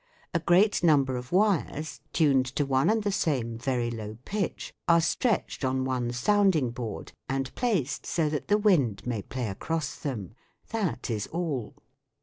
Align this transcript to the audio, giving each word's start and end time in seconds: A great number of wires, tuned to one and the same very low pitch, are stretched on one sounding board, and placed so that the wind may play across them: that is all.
A 0.33 0.39
great 0.39 0.81
number 0.81 1.15
of 1.15 1.31
wires, 1.31 2.01
tuned 2.11 2.47
to 2.55 2.65
one 2.65 2.89
and 2.89 3.03
the 3.03 3.11
same 3.11 3.55
very 3.55 3.91
low 3.91 4.17
pitch, 4.25 4.73
are 4.87 4.99
stretched 4.99 5.63
on 5.63 5.85
one 5.85 6.11
sounding 6.11 6.71
board, 6.71 7.11
and 7.29 7.53
placed 7.53 8.07
so 8.07 8.27
that 8.29 8.47
the 8.47 8.57
wind 8.57 9.05
may 9.05 9.21
play 9.21 9.47
across 9.47 9.95
them: 9.95 10.33
that 10.71 11.11
is 11.11 11.27
all. 11.27 11.75